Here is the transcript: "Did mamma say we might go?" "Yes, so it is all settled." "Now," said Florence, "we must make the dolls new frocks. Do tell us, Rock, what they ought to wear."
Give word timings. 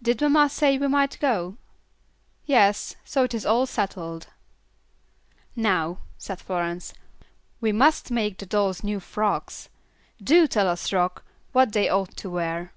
"Did 0.00 0.22
mamma 0.22 0.48
say 0.48 0.78
we 0.78 0.88
might 0.88 1.20
go?" 1.20 1.58
"Yes, 2.46 2.96
so 3.04 3.24
it 3.24 3.34
is 3.34 3.44
all 3.44 3.66
settled." 3.66 4.28
"Now," 5.54 5.98
said 6.16 6.40
Florence, 6.40 6.94
"we 7.60 7.70
must 7.70 8.10
make 8.10 8.38
the 8.38 8.46
dolls 8.46 8.82
new 8.82 9.00
frocks. 9.00 9.68
Do 10.18 10.46
tell 10.48 10.66
us, 10.66 10.90
Rock, 10.94 11.26
what 11.52 11.72
they 11.74 11.90
ought 11.90 12.16
to 12.16 12.30
wear." 12.30 12.72